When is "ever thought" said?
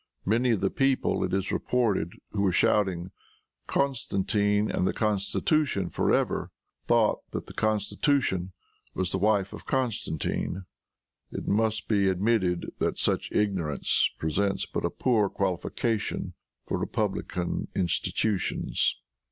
6.11-7.19